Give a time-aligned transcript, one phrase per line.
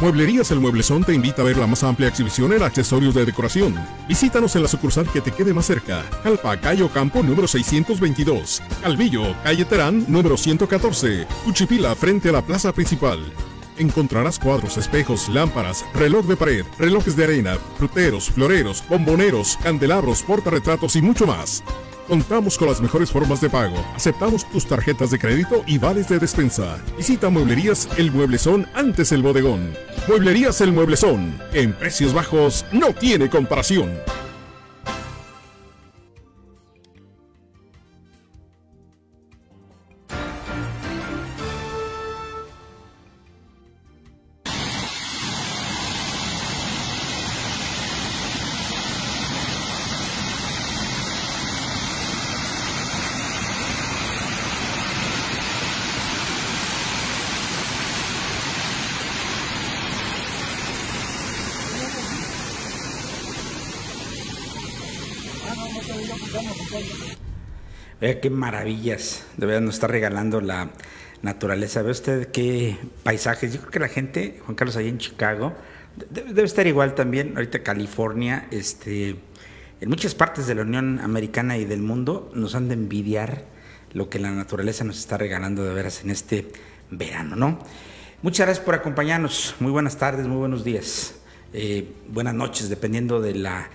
[0.00, 3.74] Mueblerías El Mueblezón te invita a ver la más amplia exhibición en accesorios de decoración.
[4.08, 6.02] Visítanos en la sucursal que te quede más cerca.
[6.22, 8.62] Calpa, Cayo Campo, número 622.
[8.80, 11.26] Calvillo, calle Terán, número 114.
[11.44, 13.20] Cuchipila, frente a la plaza principal.
[13.76, 20.96] Encontrarás cuadros, espejos, lámparas, reloj de pared, relojes de arena, fruteros, floreros, bomboneros, candelabros, portarretratos
[20.96, 21.62] y mucho más.
[22.10, 23.76] Contamos con las mejores formas de pago.
[23.94, 26.76] Aceptamos tus tarjetas de crédito y vales de despensa.
[26.96, 29.76] Visita Mueblerías El Mueblezón antes el bodegón.
[30.08, 31.40] Mueblerías El Mueblezón.
[31.52, 33.92] En precios bajos no tiene comparación.
[68.00, 70.70] Vea qué maravillas, de verdad nos está regalando la
[71.22, 71.82] naturaleza.
[71.82, 73.52] Ve usted qué paisajes.
[73.52, 75.52] Yo creo que la gente, Juan Carlos, ahí en Chicago,
[76.10, 79.16] de- debe estar igual también, ahorita California, este,
[79.80, 83.44] en muchas partes de la Unión Americana y del mundo nos han de envidiar
[83.92, 86.46] lo que la naturaleza nos está regalando de veras en este
[86.90, 87.58] verano, ¿no?
[88.22, 89.56] Muchas gracias por acompañarnos.
[89.60, 91.16] Muy buenas tardes, muy buenos días.
[91.52, 93.68] Eh, buenas noches, dependiendo de la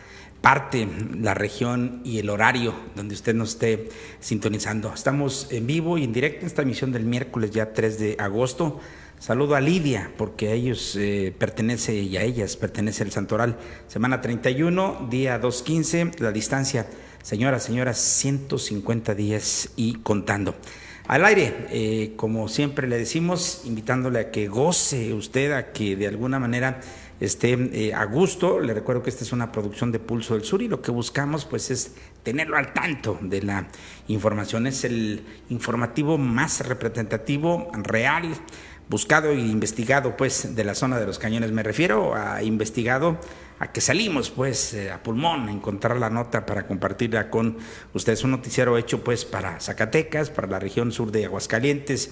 [0.45, 0.88] parte,
[1.19, 4.93] la región y el horario donde usted nos esté sintonizando.
[4.93, 8.79] Estamos en vivo y en directo en esta emisión del miércoles ya 3 de agosto.
[9.17, 13.57] Saludo a Lidia, porque a ellos eh, pertenece y a ellas pertenece el Santoral.
[13.88, 16.85] Semana 31, día 2.15, la distancia,
[17.23, 20.53] señoras, señoras, 150 días y contando.
[21.07, 26.07] Al aire, eh, como siempre le decimos, invitándole a que goce usted, a que de
[26.07, 26.81] alguna manera
[27.19, 28.59] esté eh, a gusto.
[28.59, 31.45] Le recuerdo que esta es una producción de Pulso del Sur y lo que buscamos
[31.45, 33.67] pues es tenerlo al tanto de la
[34.07, 34.67] información.
[34.67, 38.34] Es el informativo más representativo, real,
[38.89, 41.51] buscado e investigado pues de la zona de los cañones.
[41.51, 43.18] Me refiero a investigado
[43.59, 47.57] a que salimos pues eh, a pulmón a encontrar la nota para compartirla con
[47.93, 48.23] ustedes.
[48.23, 52.11] Un noticiero hecho pues para Zacatecas, para la región sur de Aguascalientes,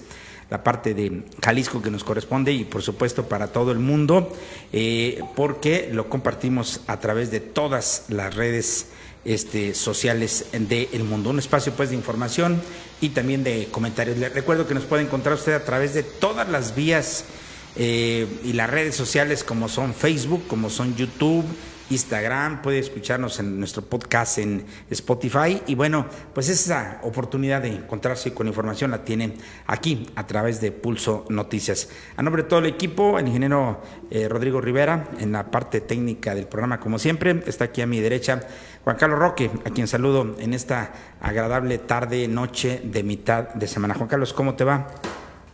[0.50, 4.32] la parte de Jalisco que nos corresponde y por supuesto para todo el mundo,
[4.72, 8.88] eh, porque lo compartimos a través de todas las redes
[9.24, 11.30] este, sociales del mundo.
[11.30, 12.60] Un espacio pues de información
[13.00, 14.18] y también de comentarios.
[14.18, 17.24] Les recuerdo que nos puede encontrar usted a través de todas las vías
[17.76, 21.44] eh, y las redes sociales como son Facebook, como son YouTube,
[21.90, 28.32] Instagram, puede escucharnos en nuestro podcast en Spotify y bueno, pues esa oportunidad de encontrarse
[28.32, 29.34] con información la tienen
[29.66, 31.90] aquí a través de Pulso Noticias.
[32.16, 36.34] A nombre de todo el equipo, el ingeniero eh, Rodrigo Rivera en la parte técnica
[36.34, 38.40] del programa como siempre, está aquí a mi derecha
[38.84, 43.94] Juan Carlos Roque, a quien saludo en esta agradable tarde, noche de mitad de semana.
[43.94, 44.88] Juan Carlos, ¿cómo te va?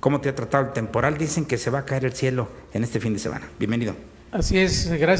[0.01, 1.19] ¿Cómo te ha tratado el temporal?
[1.19, 3.47] Dicen que se va a caer el cielo en este fin de semana.
[3.59, 3.95] Bienvenido.
[4.33, 5.19] Así es, gracias.